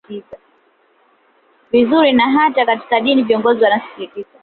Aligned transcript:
vizuri 1.71 2.13
na 2.13 2.31
hata 2.31 2.65
katika 2.65 2.99
dini 2.99 3.23
viongozi 3.23 3.63
wanasisitiza 3.63 4.27